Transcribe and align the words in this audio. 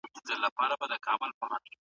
چې 0.27 0.33
هلته 0.77 0.97
کمرې 1.05 1.29
نه 1.39 1.47
وي. 1.61 1.71